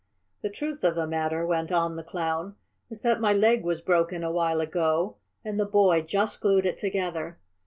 "The 0.41 0.49
truth 0.49 0.83
of 0.83 0.95
the 0.95 1.05
matter," 1.05 1.45
went 1.45 1.71
on 1.71 1.95
the 1.95 2.01
Clown, 2.01 2.55
"is 2.89 3.01
that 3.03 3.21
my 3.21 3.33
leg 3.33 3.63
was 3.63 3.81
broken 3.81 4.23
a 4.23 4.31
while 4.31 4.59
ago, 4.59 5.17
and 5.45 5.59
the 5.59 5.65
boy 5.65 6.01
just 6.01 6.41
glued 6.41 6.65
it 6.65 6.77
together." 6.79 7.37